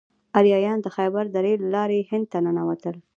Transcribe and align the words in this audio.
آریایان 0.39 0.79
د 0.81 0.87
خیبر 0.95 1.25
درې 1.35 1.51
له 1.61 1.67
لارې 1.75 2.07
هند 2.09 2.25
ته 2.31 2.37
ننوتل. 2.45 2.95